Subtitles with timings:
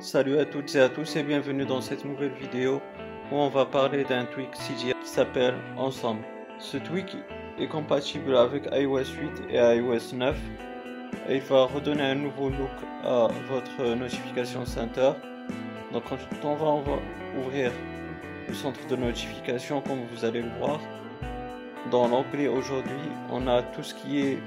[0.00, 2.82] Salut à toutes et à tous et bienvenue dans cette nouvelle vidéo
[3.32, 6.20] où on va parler d'un tweak CGI qui s'appelle Ensemble.
[6.58, 7.16] Ce tweak
[7.58, 10.36] est compatible avec iOS 8 et iOS 9
[11.30, 12.70] et il va redonner un nouveau look
[13.04, 15.12] à votre notification center.
[15.94, 16.02] Donc
[16.44, 16.98] on va, on va
[17.38, 17.72] ouvrir
[18.46, 20.78] le centre de notification comme vous allez le voir.
[21.90, 24.38] Dans l'onglet aujourd'hui on a tout ce qui est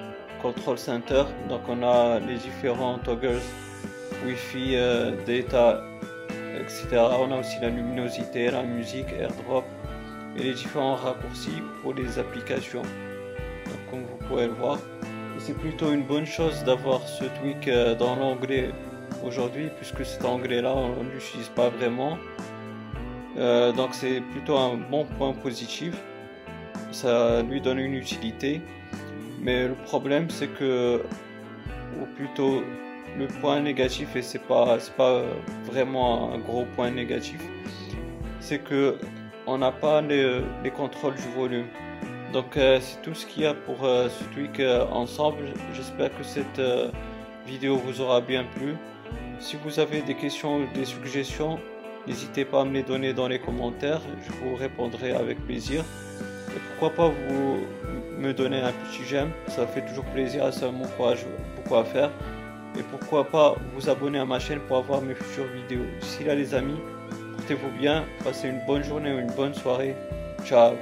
[0.43, 3.41] control center donc on a les différents toggles
[4.25, 5.83] Wi-Fi, euh, data,
[6.59, 6.87] etc.
[7.19, 9.63] On a aussi la luminosité, la musique, AirDrop
[10.37, 12.83] et les différents raccourcis pour les applications.
[13.89, 14.79] comme vous pouvez le voir,
[15.39, 18.71] c'est plutôt une bonne chose d'avoir ce tweak euh, dans l'onglet
[19.25, 22.17] aujourd'hui puisque cet onglet-là on ne l'utilise pas vraiment.
[23.37, 25.95] Euh, donc c'est plutôt un bon point positif.
[26.91, 28.61] Ça lui donne une utilité.
[29.41, 31.01] Mais le problème c'est que,
[31.99, 32.61] ou plutôt
[33.17, 35.23] le point négatif, et c'est pas, pas
[35.65, 37.41] vraiment un gros point négatif,
[38.39, 38.97] c'est que
[39.47, 40.41] on n'a pas les,
[40.75, 41.67] contrôles du volume.
[42.33, 45.45] Donc euh, c'est tout ce qu'il y a pour euh, ce tweak euh, ensemble.
[45.73, 46.61] J'espère que cette
[47.47, 48.75] vidéo vous aura bien plu.
[49.39, 51.59] Si vous avez des questions ou des suggestions,
[52.05, 54.01] n'hésitez pas à me les donner dans les commentaires.
[54.27, 55.83] Je vous répondrai avec plaisir.
[56.55, 57.59] Et pourquoi pas vous
[58.19, 61.25] me donner un petit j'aime, ça fait toujours plaisir, ça m'encourage
[61.55, 62.11] beaucoup à faire.
[62.77, 65.85] Et pourquoi pas vous abonner à ma chaîne pour avoir mes futures vidéos.
[65.99, 66.79] D'ici là les amis,
[67.37, 69.95] portez-vous bien, passez une bonne journée ou une bonne soirée.
[70.45, 70.73] Ciao